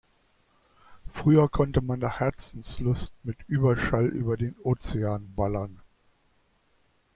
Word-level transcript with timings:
Früher 1.13 1.47
konnte 1.47 1.79
man 1.81 1.99
nach 1.99 2.19
Herzenslust 2.21 3.13
mit 3.21 3.37
Überschall 3.47 4.07
über 4.07 4.35
den 4.35 4.55
Ozean 4.63 5.31
ballern. 5.35 5.79